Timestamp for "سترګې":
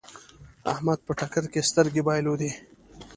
1.69-2.01